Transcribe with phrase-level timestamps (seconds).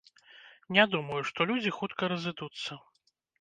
[0.77, 2.81] Не думаю, што людзі хутка разыдуцца.